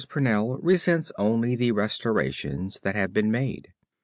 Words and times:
Pennell 0.09 0.57
resents 0.63 1.11
only 1.19 1.55
the 1.55 1.71
restorations 1.73 2.79
that 2.79 2.95
have 2.95 3.13
been 3.13 3.29
made. 3.29 3.71